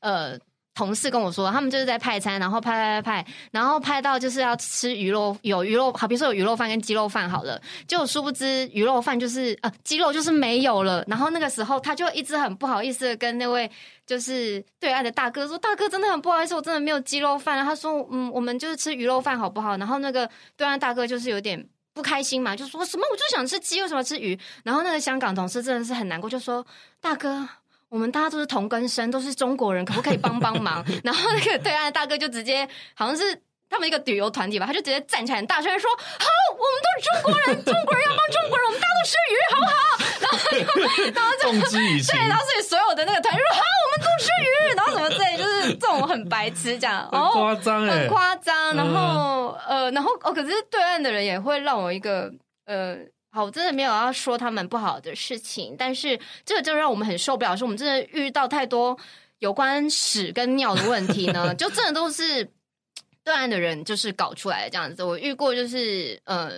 [0.00, 0.38] 呃。
[0.74, 11.04] 同事跟我说，他们就是在派餐，然后派派派派，然后派到就是要吃鱼肉，有鱼肉，好，比说有鱼肉饭跟鸡肉饭好了，就殊不知鱼肉饭就是呃鸡肉就是没有了。
[11.08, 13.68] 然后那个时候他就一直很不好意思的跟那位
[14.06, 21.68] 就是对岸的大哥说：“大哥真的很不好意思，我真的没有鸡肉饭。”他说：“嗯，我们就是吃鱼肉饭好不好？”然后那个对岸大哥就是有点
[21.98, 24.38] 不开心嘛，就说什么我就想吃鸡，为什么吃鱼？
[24.62, 26.64] 然后那个香港同事真的是很难过，就说
[27.02, 27.48] ：“大哥。”
[27.90, 30.84] 我们大家都是同根生，都是中国人，可不可以帮帮忙？
[31.02, 39.72] 然后那个对岸的大哥就直接好像是他们一个旅游团体吧，他就直接站起来，很大声说：“好，我们都是中国人，中国人要帮中国人，我们大家都吃鱼，好不好？”
[40.20, 40.38] 然后，
[41.14, 41.42] 然后就
[42.12, 48.74] 对，然后所以所有的那个团就说：“好，我们都吃鱼。”然后什么之类，就是这种很白痴这样，很夸张哎，很夸张。
[48.74, 52.32] 然后呃，然后哦，可是对岸的人也会让我一个
[52.66, 52.96] 呃。
[53.30, 58.98] 好，我真的没有要说他们不好的事情，但是这个就让我们很受不了，是我们真的遇到太多
[59.40, 62.50] 有关屎跟尿的问题呢，就真的都是
[63.28, 65.04] 对岸的人就是搞出来的这样子。
[65.04, 66.50] 我遇过就是呃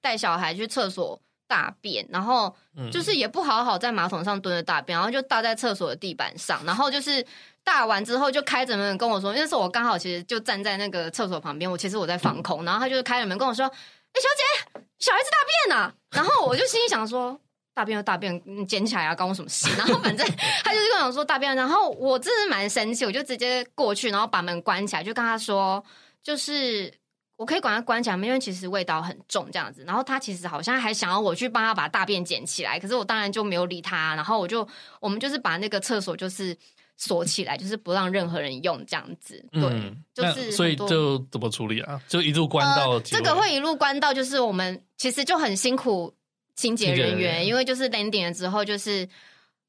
[0.00, 2.54] 带小孩去厕所大便，然后
[2.90, 7.24] 就是也不好好在马桶上蹲着大便，然后就大在厕所的地板上，然后就是
[7.62, 13.70] 大完之后就开着门跟我说，那时候我刚好其实就站在那个厕所旁边，我其实我在防空，然后他就开着门跟我说。
[14.16, 15.92] 哎、欸，小姐，小孩子大便呐！
[16.10, 17.38] 然后我就心里想说，
[17.74, 19.68] 大便就大便，你捡起来啊，关我什么事？
[19.76, 20.26] 然后反正
[20.64, 25.84] 他就是跟我说大便，然后我真的蛮生气，我就直接过去，然后把门关起来，就跟他说，
[26.22, 26.92] 就是
[27.36, 29.84] 我可以管他关起来，因为其实味道很重这样子。
[29.86, 34.14] 然后他其实好像还想要我去帮他把大便捡起来，可是我当然就没有理他。
[34.14, 34.66] 然后我就
[35.00, 36.56] 我们就是把那个厕所就是。
[36.98, 42.00] 锁起来，就是不让任何人用这样子，对，嗯、就是所以就怎么处理啊？
[42.08, 46.14] 就一路关到、呃、这个会一路关到，就是我们其实就很辛苦
[46.54, 49.06] 清洁人员，因为就是 landing 了之后就是。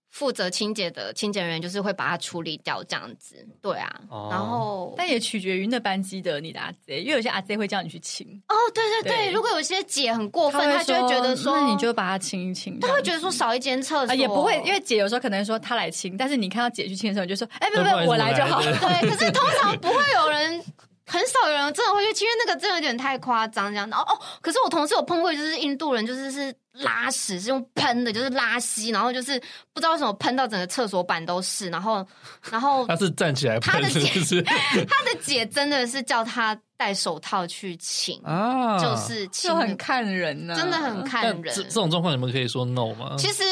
[0.09, 4.01] 负责清洁的清洁人员就是会把它处理掉，这样子，对啊。
[4.09, 8.25] 哦、然后，但也取决于那班机的你的阿 Z，因为有些阿 Z 会叫你去清。
[8.47, 12.79] 哦，对对对，对如果有些姐很过分，她，就会觉得说，那你就把它清一清。
[12.79, 18.61] 她会觉得说少一间厕所、啊，也不会，因为姐有时候可能说她来清，但是你看到姐去清的时候，你就说，哎，不不不，我来就好。
[18.61, 20.63] 对，可是通常不会有人。
[21.07, 23.89] 很少有人真的会去，因为那个真的有点太夸张这样。
[23.91, 29.39] 哦哦，可是我同事有碰过，就是印度人，就是是拉屎是用喷的，就是拉稀，然后就是
[29.73, 32.05] 不知道为什么喷到整个厕所板都是，然后
[32.51, 41.55] 然后 他是站起来喷，他的姐 他的姐真的是叫他戴手套去请啊，就是清就很看人呢、啊，真的很看人。
[41.55, 43.15] 这这种状况你们可以说 no 吗？
[43.17, 43.43] 其实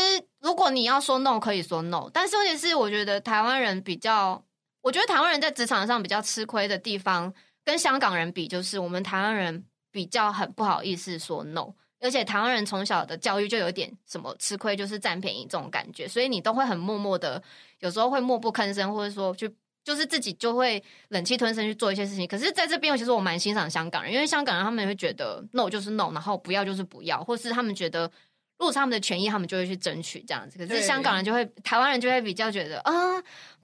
[0.41, 4.43] 如果你要说 no，可以说 no，但是问题是我觉得台湾人比较。
[4.81, 7.33] 我觉得台湾人在职场上比较吃亏的地方，
[7.65, 17.41] 跟香港人比，就是我们台湾人比较很不好意思说 no，而且台湾人从小的教育就有点什么吃亏就是占便宜这种感觉，所以你都会很默默的，
[17.79, 22.27] 有时候会默不吭声，或者说去就是自己就会忍气吞声去做一些事情。
[22.27, 28.11] 可是在这边，其实我蛮欣赏香港人，因为香港人他们会觉得 no 就是 no，然后不要就是不要，或是他们觉得。
[28.57, 30.57] 如果是他们的权益，他们就会去争取这样子。
[30.57, 32.93] 可是香港人就会，台湾人就会比较觉得啊，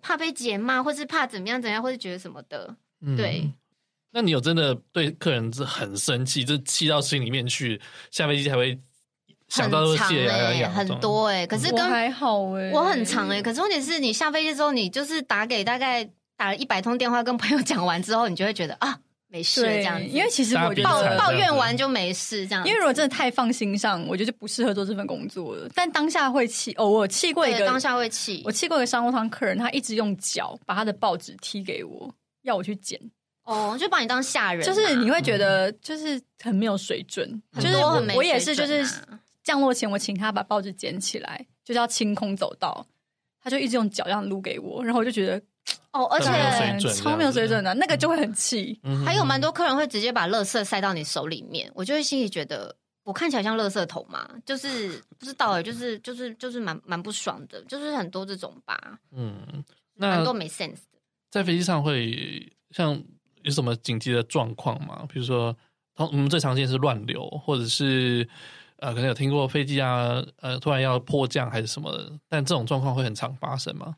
[0.02, 2.76] 怕被姐骂，或是怕怎么样怎么样，或是觉得什么的。
[3.00, 3.50] 嗯、对。
[4.12, 7.80] 那你有真的对客人是很生气，就气到心里面去，
[8.12, 8.78] 下飞机才会
[9.47, 11.47] 想到谢哎、欸，很多哎、欸。
[11.47, 13.41] 可是跟还好哎、欸，我很长哎、欸。
[13.41, 16.04] 可是问题是你下飞机之后，你就是打给大概
[16.36, 19.00] 打了一百通电话，跟朋友讲完之后，你就会觉得啊。
[19.34, 22.67] 没事，这样子，因为其实我觉得抱抱怨完就没事，这样。
[22.67, 25.69] 因为如果真的太放心上，我觉得就不适合做这份工作了。
[25.74, 28.41] 但当下会气，哦，我气过一个，当下会气。
[28.43, 33.00] 我气过一个商务舱客人，他一直用脚把他的报纸踢给我，要我去捡。
[33.52, 37.30] 哦，就把你当下人，就是你会觉得就是很没有水准。
[37.54, 38.86] 嗯、就是我我也是，就是
[39.44, 42.86] 降落前我请他把报纸捡起来，就是要清空走道，
[43.42, 45.42] 他就一直用脚这样撸给我，然后我就觉得。
[45.92, 48.80] 哦，而且超没有水准的，那个就会很气。
[48.84, 58.98] 嗯、还有蛮多客人会直接把垃圾塞到你手里面，我就会心里觉得，我看起来像垃圾桶嘛，就是不知道哎，就是就是就是蛮蛮不爽的，就是很多这种吧。
[59.12, 61.00] 嗯，那蛮多没 sense 的。
[61.30, 63.02] 在飞机上会像
[63.43, 65.06] 有什么紧急的状况吗？
[65.12, 65.56] 比如说，
[65.97, 68.27] 我们最常见是乱流，或者是
[68.77, 73.95] 呃，可能有听过飞机啊，呃，突然要迫降还是什么的，但这种状况会很常发生吗？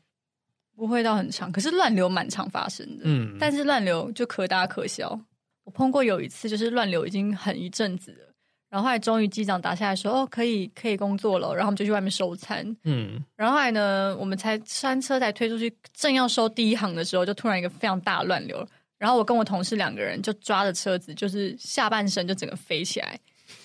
[0.76, 3.04] 不会到很长，可是乱流蛮常发生的。
[3.04, 5.18] 嗯，但是乱流就可大可小。
[5.62, 8.34] 我碰过有一次，就是乱流已经很一阵子了，
[8.68, 12.76] 然后后来终于机长打下来说：“哦，可以可以工作了。”然后我们就去外面收餐。
[12.82, 18.66] 嗯，然后后来呢，我们才山车才推出去，正要收第一行的时候，就突然一个非常大的乱流。
[19.04, 23.20] 然后我跟我同事两个人就抓着车子，就是下半身就整个飞起来。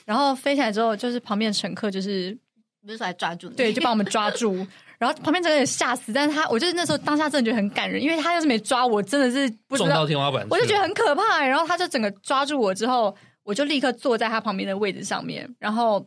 [0.06, 2.38] 然后飞起来之后，就是旁边乘客就是
[2.86, 4.67] 不是说来抓住你，对，就把我们抓住。
[4.99, 11.41] 然后旁边整个人吓死，但是他，我就是那时候当下真的觉得很感人，因为他要是没抓我，真的是不知道撞到天花板，我就觉得很可怕。
[11.47, 16.06] 然后他就整个抓住我之后，我就立刻坐在他旁边的位置上面，然后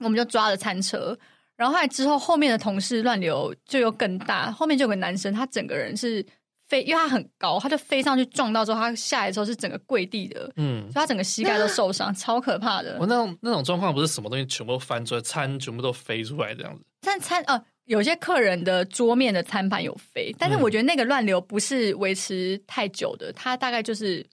[0.00, 1.16] 我们就抓了餐车。
[1.54, 6.24] 然后后来之后，后面的同事乱流就有更大，后面就有个男生，他整个人是
[6.72, 12.96] 飞，因为他很高，他就飞上去撞到之后，他下来的时候是整个跪地的，嗯，所以他整个膝盖都受伤，超可怕的。
[12.98, 17.62] 我那种那种状况不是什么东西全部都翻出来，餐全部都飞出来这样子，但餐呃。
[17.86, 24.24] 有些客人的桌面的餐盘有飞，但是我觉得那个乱流不是维持太久的，它大概就是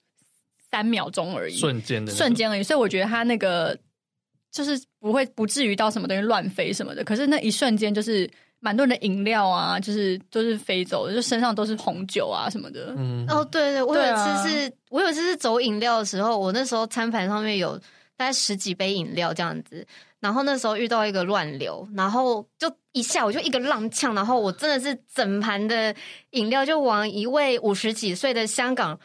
[0.70, 2.62] 三秒钟而已，瞬间的瞬间而已。
[2.62, 3.76] 所以我觉得他那个
[4.52, 7.02] 就是不会不至于到什么东西乱飞什么的。
[7.02, 12.94] 可是那一瞬间就是蛮多人的饮料啊，就是都是飞走的，就身上都是红酒啊什么的。
[12.96, 17.76] 嗯，哦，对对，我有一次是，啊、我有一次是走饮料的时候，我那时候餐盘上面有
[18.16, 19.86] 大概十几杯饮料这样子。
[20.20, 25.94] 然后那时候遇到一个乱流，然后就一下我就一个踉跄，然后我真的是整盘的
[26.32, 29.00] 饮料就往一位五十几岁的香港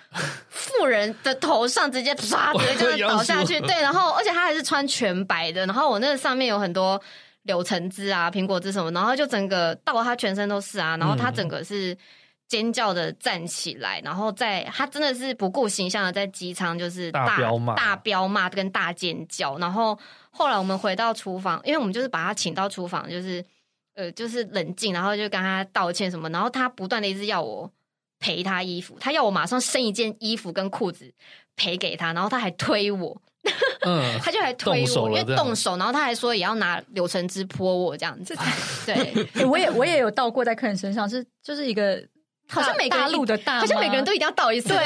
[0.49, 3.57] 富人的头上直接唰直接就倒下去。
[3.63, 7.01] 对，然后而且他还是穿全白的，然后我那个上面有很多
[7.45, 11.97] 柳橙汁啊、苹果汁什么，然后就整个到他全身都是啊，然后他整个是
[12.47, 19.97] 尖叫的站起来，然后在他真的是不顾形象的在机舱就是大大彪骂、大彪骂跟大尖叫，然后。
[20.37, 23.41] 后来我们回到厨房，因为我们就是把他请到厨房，就是
[23.93, 27.71] 呃，就是冷静，然后就跟他道歉什么，然后他不断的一直要我
[28.19, 31.13] 赔他衣服，他要我马上生一件衣服跟裤子
[31.55, 33.21] 赔给他，然后他还推我，
[33.85, 38.35] 嗯， 他就还推我，因为动手，然后他还说也要拿柳橙汁泼我这样子，
[38.85, 38.95] 对，
[39.41, 42.01] 欸、我也我也有倒过在客人身上，是就是一个。
[42.47, 44.67] 好像每个大陆的大，好像每个人都一定要倒一次。
[44.69, 44.77] 对，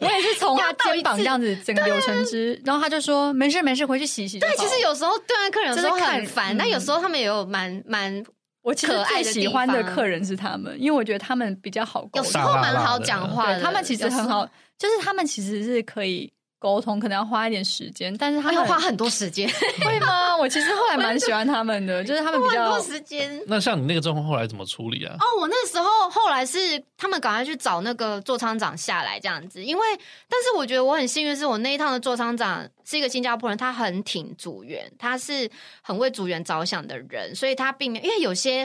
[0.00, 4.38] 我也是从他肩膀这样子整个柳橙汁，然后他就说没事没事，回去洗洗。
[4.38, 8.24] 对，其实有时候对面客人有时候很烦，但有时候他们也有蛮蛮
[8.62, 13.60] 我其实最喜欢的客人是他们，因为我觉得他们比较好沟通，有时候蛮好讲话的。
[13.60, 14.46] 他们其实很好，
[14.78, 16.32] 就是他们其实是可以。
[16.66, 19.48] 沟通可能要花一点时间，但是他们要花很多时间，
[19.86, 20.36] 会吗？
[20.36, 23.40] 我其实后来蛮喜欢他们的， 就是他们比较多时间。
[23.46, 25.14] 那像你那个状况后来怎么处理啊？
[25.20, 29.86] 哦，我那时候后来是他们赶快去找那个座舱长下来这样子，因为
[30.28, 35.48] 但是我觉得我很幸运，是我那一趟的座舱长是一个新加坡人，他很挺组员，他是
[35.82, 38.64] 很为组员着想的人，所以他并没有因为有些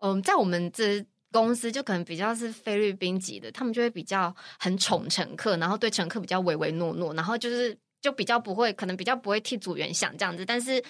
[0.00, 1.04] 嗯、呃，在我们这。
[1.36, 10.46] 公司就可能比较是菲律宾籍的，他们就会比较很宠乘客，然后对乘客比较唯唯诺诺，然后就是就比较不会，可能比较不会替组员想这样子。
[10.46, 10.82] 但是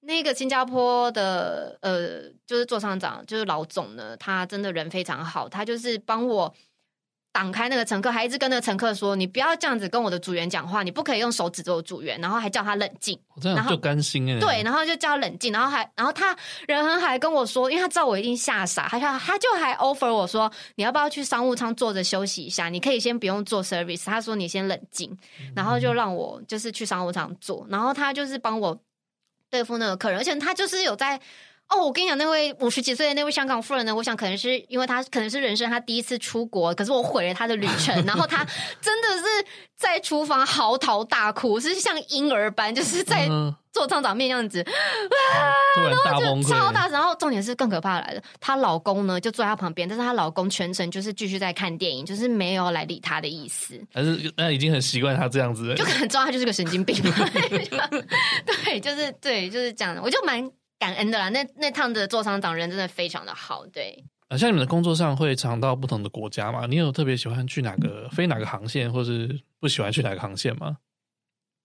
[0.00, 6.54] 那个新加坡的呃，就是座上长，就是老总呢，他真的人非常好，他就是帮我。
[7.32, 13.16] 挡开那个乘客，还一直跟那个乘客说：“你不要这样子跟我的组员讲话，你不可以用手指着我组员。”然后还叫他冷静。
[13.34, 14.40] 我这样就甘心哎。
[14.40, 22.68] 对，然后就叫他冷静，然后还，然后他人很还跟我说，因为他知道我一定吓傻，他他他就还 offer 我说：“你要不要去商务舱坐着休息一下？
[22.68, 25.16] 你可以先不用做 service。”他说：“你先冷静。”
[25.54, 28.76] 然后就让我就是去商务舱坐，然后他就是帮我
[29.48, 31.20] 对付那个客人，而且他就是有在。
[31.70, 38.44] 哦，我跟你讲，那位五十几岁的那位香港夫人呢，我想可能是因为她可能是人生她第一次出国，可是我毁了她的旅程，然后她
[38.82, 39.24] 真的是
[39.76, 43.28] 在厨房嚎啕大哭，是像婴儿般，就是在
[43.72, 56.96] 座舱长面这样子， 哇，然后就超大，然后重点是更可怕的来了，她老公呢就坐在她旁边，但是她老公全程就是继续在看电影，就是没有来理她的意思，但是那已经很习惯她这样子，就可能知道她就是个神经病，
[58.64, 60.50] 对，就是对，就是这样的，我就蛮。
[60.80, 64.02] 感恩的啦，那那趟的座舱长人真的非常的好，对。
[64.28, 66.66] 啊，像你们的工作上会常到不同的国家嘛？
[66.66, 70.78] 你有特别喜欢去哪个飞哪个航线，或是不喜欢去哪个航线吗？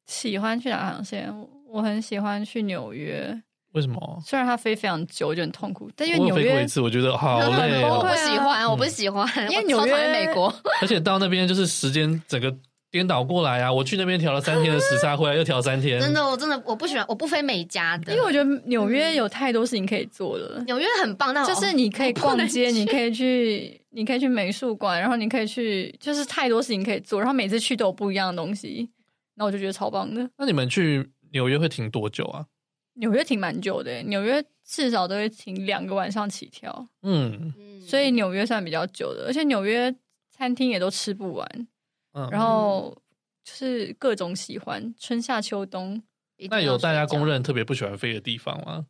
[0.06, 1.34] 喜欢去哪个航线？
[1.70, 3.42] 我很喜欢去纽约。
[3.72, 4.22] 为什么？
[4.26, 8.00] 虽然它飞非常久，就很痛苦，但因为纽约我飞过一次，我觉得好 累哦。
[8.00, 12.54] 我不喜欢，我不喜欢，嗯、因为纽约美国，而且到那边就是时间整个。
[12.96, 13.74] 颠倒过来啊！
[13.74, 16.00] 我去那边调了三天的时差，回来又调三天。
[16.00, 20.64] 真的，我真的我不喜欢，我不飞美加的，因为我觉得纽约有太多事情可以做了。
[20.66, 27.20] 纽约很棒，那就是你可以逛街，你可以去， 你可以去美术馆，然后你可以去，就是太多事情可以做。
[27.20, 28.90] 然后每次去都有不一样的东西，
[29.36, 30.30] 那我就觉得超棒的。
[30.38, 32.46] 那你们去纽约会停多久啊？
[32.94, 36.88] 纽约停蛮久的，纽约至少都会停两个晚上起跳。
[37.04, 37.54] 嗯，
[37.86, 39.94] 所以纽约算比较久的，而且纽约
[40.32, 41.68] 餐厅也都吃不完。
[42.16, 42.98] 嗯，然后
[43.44, 46.02] 就是各种喜欢，春夏秋冬。
[46.50, 48.86] 那有大家公认特别不喜欢飞的地方吗？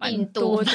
[0.00, 0.70] 蛮多的，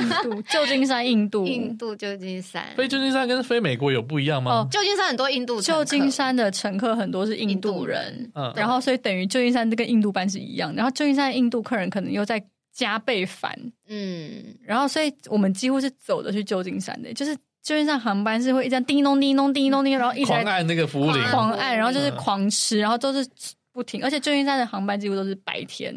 [0.00, 2.74] 印度、旧金山、印度、印度、旧金山。
[2.74, 4.50] 飞旧金山跟飞美国有不一样吗？
[4.50, 13.54] 哦，旧金山很多印度，旧金山的乘客很多是印度人，嗯，然后所以等于旧金山跟印度班是一样，然后旧金山印度客人可能又在加倍烦。
[13.88, 23.26] 嗯，然后所以我们几乎是走的去旧金山的，就是旧金山航班是会一直叮咚叮咚叮咚叮，然后一直狂按那个服务铃，狂按，然后就是狂吃，然后都是
[23.72, 25.94] 不停，而且旧金山的航班几乎都是白天。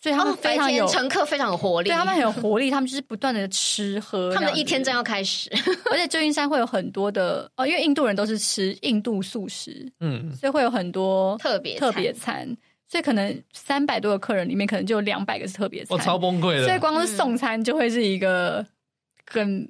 [0.00, 1.88] 所以他们非常有、哦、乘客，非常有活力。
[1.88, 4.34] 对，他们很有活力，他们就是不断的吃喝。
[4.34, 5.48] 他们的一天正要开始，
[5.92, 12.56] 而且旧金山会有很多的哦，因为印度人都是吃印度素食，嗯，所以会有很多特别特别餐。
[12.88, 15.96] 所以可能三百多个客人里面，可能就有两百个是特别餐。
[15.96, 16.66] 我超崩溃的。
[16.66, 18.66] 所以光是送餐就会是一个
[19.24, 19.66] 很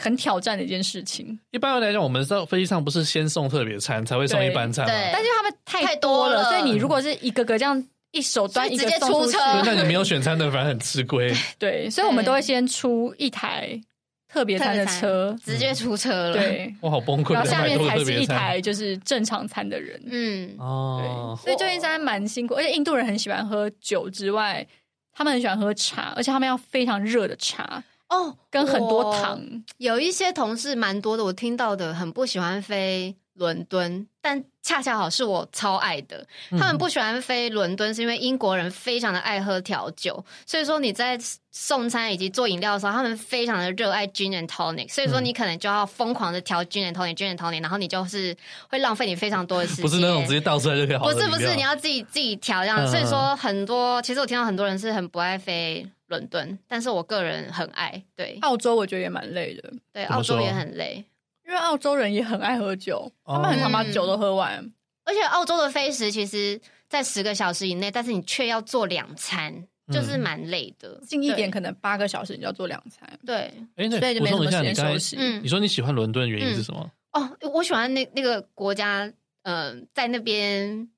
[0.00, 1.38] 很挑战的一件事情。
[1.50, 4.92] 一般来讲，我们在飞机上不是先送特别餐，才会送一般餐吗？
[4.92, 5.10] 对。
[5.12, 7.84] 但是他们太多了，所以你如果是一个个这样。
[8.12, 11.32] 一手端一个 送出车，那你没有选餐的，反而很吃亏。
[11.60, 13.80] 对，所以我们都会先出一台
[14.28, 16.32] 特别餐的车，直接出车了。
[16.32, 17.34] 对，我好崩溃。
[17.34, 20.02] 然后下面才是一台就是正常餐的人。
[20.06, 24.66] 嗯，哦，所以旧金山蛮辛苦，而且印度人很喜欢喝酒之外，
[25.12, 27.80] 他们很喜欢喝茶，而且他们要非常热的茶
[28.10, 29.40] 哦，跟很多糖。
[29.78, 36.26] 有一些同事蛮多的，我听到的很不喜欢飞伦敦，但恰恰好是我超爱的。
[36.50, 41.18] 他们不喜欢飞伦敦，是因为英国人非常的爱喝调酒，所以说你在
[41.50, 48.36] 送餐以及做饮料的时候，他们非常的热爱 gin and tonic，所以说你可能就要疯狂的调 gin and tonic，gin and tonic，然后你就是
[48.68, 49.82] 会浪费你非常多的时间。
[49.82, 51.06] 不是那种直接倒出来就可以好。
[51.06, 52.86] 不是不是，你要自己自己调这样。
[52.86, 58.02] 所以说很多，其实我听到很多人是很不爱飞伦敦，但是我个人很爱。
[58.14, 59.72] 对，澳洲我觉得也蛮累的。
[59.94, 61.02] 对，澳洲也很累。
[61.50, 64.56] 因为澳洲人也很爱喝酒，他们很常把酒都喝完。
[64.58, 64.72] 嗯，
[65.04, 69.52] 而且澳洲的飞时其实，在十个小时以内，但是你却要做两餐，
[69.92, 71.00] 就是蛮累的。
[71.08, 73.18] 近一点可能八个小时你就要做两餐。
[73.26, 75.16] 对，哎，所以就没什么时间休息。
[75.18, 76.88] 嗯，你说你喜欢伦敦的原因是什么？
[77.14, 79.04] 哦，我喜欢那那个国家，
[79.42, 80.88] 嗯、呃，在那边，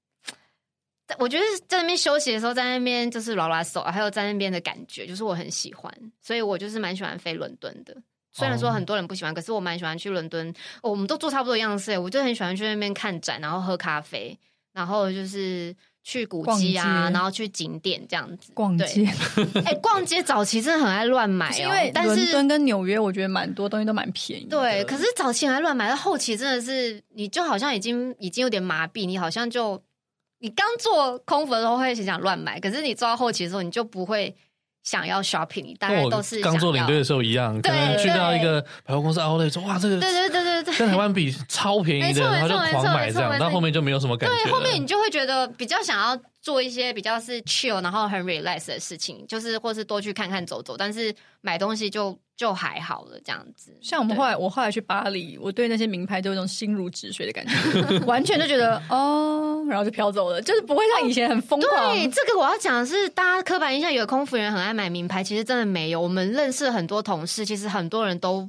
[1.18, 5.90] 我觉得在那边休息的时候，在那边就是拉拉手，还有在那边的感觉，就是我很喜欢，
[6.20, 7.96] 所以我就是蛮喜欢飞伦敦的。
[8.33, 9.37] 虽然说很多人不喜欢，oh.
[9.37, 10.49] 可是我蛮喜欢去伦敦。
[10.80, 14.39] 哦，我们都做差不多的样式，我就很喜欢去那边看展，然后喝咖啡，
[14.72, 19.05] 然后就是去古迹啊，然后去景点这样子逛街。
[19.64, 24.47] 哎、欸，逛街早期真的很爱乱买哦，因为但是伦敦跟纽约我觉得蛮多东西都蛮便宜。
[24.47, 29.83] 对，可是早期还乱买，到后期真的是你就好像已经已经有点麻痹，你好像就
[30.39, 34.35] 你刚做空服的时候会想乱买，可是你做到后期的时候你就不会。
[34.83, 44.37] 想要 shopping，大概都是刚做领队的时候一样，可能去到一个百货公司 outlet 说哇，这个对对对对对，跟台湾比超便宜的，然后就狂买这样，到后面就没有什么感觉。
[44.45, 52.18] 对，后面你就会觉得比较想要做一些比较是 chill，然后很 relax 的事情，就是或是多去看看走走，但是买东西就。
[52.34, 53.78] 就还好了，这样子。
[53.80, 61.95] 像我们后来，我后来去巴黎，我对那些名牌都有一种心如止水的感觉， 完全就觉得哦，然后就飘走了，就是不会像以前很疯狂。
[61.95, 66.01] 对，这个我要讲的是，大家刻板印象，有空服员很爱买名牌，其实真的没有。
[66.01, 68.49] 我们认识很多同事，其实很多人都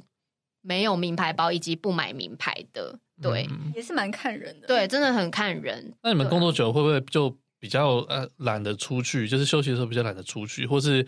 [0.60, 2.98] 没有名牌包，以及不买名牌的。
[3.22, 4.66] 对，嗯、也是蛮看人的。
[4.66, 5.94] 对，真的很看人。
[6.02, 9.26] 那你们工作久会不会就比较呃懒得出去？
[9.26, 11.06] 就是休息的时候比较懒得出去，或是？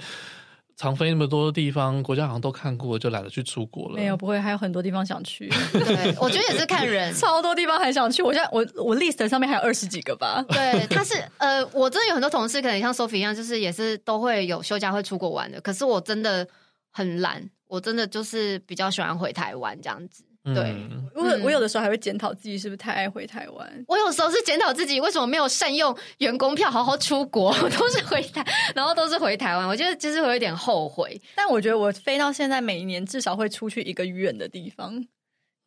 [0.79, 3.95] 常飞那么多地方，国家好像都看过，就懒得去出国了。
[3.95, 5.49] 没有，不会，还有很多地方想去。
[5.73, 8.23] 对， 我觉得也是看人，超多地方还想去。
[8.23, 10.45] 我现在我我 list 上面还有二十几个吧。
[10.51, 15.59] 对，他是呃，我真的有很多同事，可能像 Sophie 一样，就是也是都会有休假会出国玩的。
[15.63, 16.47] 可是我真的
[16.91, 20.25] 很懒，我真的就是比较喜欢回台湾这样子。
[20.55, 23.85] 对，嗯、我我有的时候还会检讨自己是不是太爱回台湾。
[23.89, 29.67] 我有时候是检讨自己为什么没有善用员工票好好出国， 都是回台，然后都是回台湾。
[29.67, 31.21] 我觉得其实会有点后悔。
[31.35, 34.95] 但我觉得我飞到现在，每一年至少会出去一个远的地方，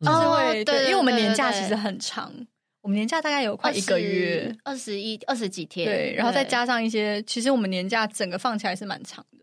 [0.00, 2.32] 就是会、哦、对，对，对，因为我们年假其实很长，
[2.80, 5.86] 我们年假大概有快一个月，二十一二十几天。
[5.86, 9.39] 对，然后再加上一些，其实我们年假整个放起来是蛮长的。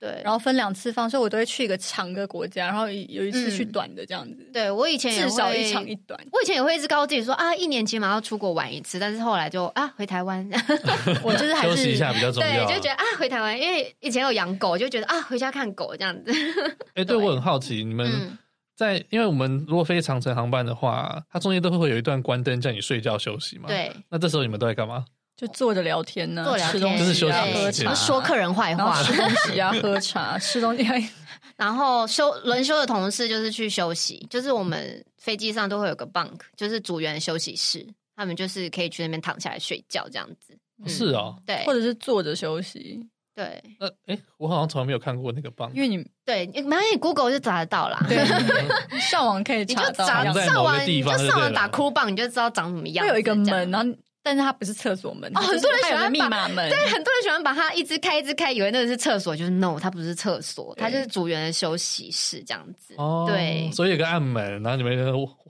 [0.00, 4.36] 对，然后分两次放，所以我都会去一个长的国家，然后有一次去短的这样子。
[4.38, 10.48] 嗯、对我以前也会至少一长一短，我以前也会一直告诉自己说啊，一年起码要出国玩一次，但是后来就啊回台湾，
[11.24, 12.66] 我就是还是休息一下比较重要。
[12.66, 16.32] 对，就觉得啊回台湾，因为以前有养狗，就觉得啊回家看狗这样子。
[16.94, 18.38] 哎，对，我很好奇，你们
[18.76, 23.66] 在、嗯、因为我们如果飞长城航班的话，它中间都会会有一段关灯叫你睡觉休息嘛？
[23.66, 25.04] 对，那这时候你们都在干嘛？
[25.38, 30.84] 就坐着聊天呢、啊，坐聊天，就是休息喝茶，说客人坏话，吃东西啊，喝茶，吃东西。
[31.56, 37.86] 然后休轮休的同事就是去休息，就是我们飞机上都会有个 bunk，就是组员休息室，
[38.16, 40.58] 他们就是可以去那边躺下来睡觉这样子。
[40.82, 43.00] 嗯、是哦，对，或者是坐着休息。
[43.32, 48.04] 对，呃哎，我好像从来没有看过那个 bunk，因为你对，反正你 Google 就找得到啦。
[48.08, 48.18] 对，
[48.98, 53.06] 上网可以查到，你就找上网，你就上网打酷棒，你就知道长什么样。
[53.06, 53.96] 会有一个门，然后。
[54.28, 62.92] 但是它不是厕所门，哦，很多人喜欢密码门，对，很多人喜欢把它一直开一直开，以为那个是厕所，就是 no，它不是厕所，它就是组员的休息室这样子。
[62.98, 64.94] 哦，对，所以有个暗门，然后你们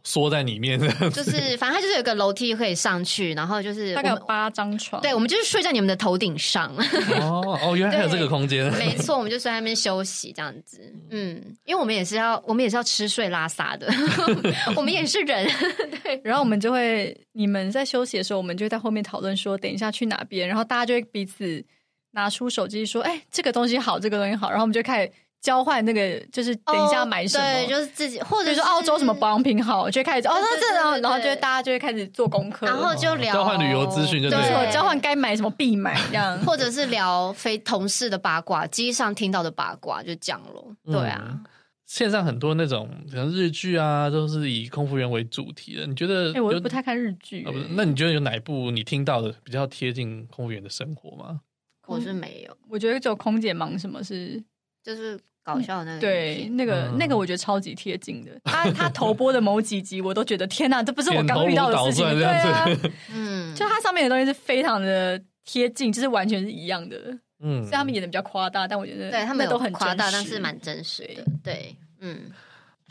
[0.08, 6.72] 缩在里面的，就是反正它就是有个楼梯可以上去，然后就是大概有八张床，对，我们就是睡在你们的头顶上。
[7.20, 10.80] 哦哦，原来还有这个空间，没错，我们就睡在那边休息这样子。
[11.10, 13.92] 嗯，因为我们也是要，我们也是要吃睡拉撒的，
[14.76, 15.50] 我们也是人。
[16.04, 18.68] 对，然后我们就会，你们在休息的时候，我们就。
[18.68, 21.64] 在后面讨论说，等一下去哪边，然后大家就会彼此
[22.10, 41.40] 拿出手机说：“哎，这个东西好，这个东西好。”然后我们就开始交换那个，就是等一下买什么，对，就是自己，或者说澳洲什么保养品好，就开始哦，那这然后然后就大家就会开始做功课，然后就聊交换旅游资讯，就对，交换该买什么必买这样，或者是聊非同事的八卦，机上听到的八卦就讲了，对啊。
[41.86, 45.86] 线上很多那种可能日剧啊，都是以空服员为主题的。
[45.86, 46.28] 你觉得？
[46.32, 51.40] 哎、欸，我不太看日剧、那你觉得有哪一部你听到的比较贴近空服员的生活吗？
[51.86, 52.54] 我是没有。
[52.68, 54.44] 我觉得只有空姐忙什么是，
[54.82, 56.00] 就是搞笑的那个。
[56.00, 58.32] 对，那个、嗯、那个我觉得超级贴近的。
[58.44, 62.04] 他他头播的某几集，我都觉得天哪，这不是我刚遇到的事情。
[62.14, 62.66] 对啊，
[63.12, 66.96] 嗯，就他上面的东西是非常的贴近，就是完全是一样的。
[67.40, 71.24] 嗯，虽然他们演的比较夸大，但我觉得对他们都很夸大，但是蛮真实的。
[71.42, 72.22] 对，嗯，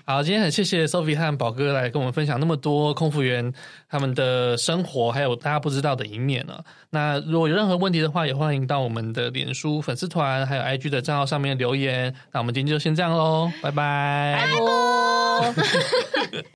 [0.10, 3.52] 好，今天很谢谢 Sophie 和宝哥来跟我们分享那么多空服员
[3.90, 6.64] 他们的生活，还有大家不知道的一面呢。
[6.92, 12.16] 那如果有任何问题的话，也欢迎到我们的脸书粉丝团还有 IG 的账号上面留言。
[12.32, 14.48] 那我们今天就先这样喽，拜拜。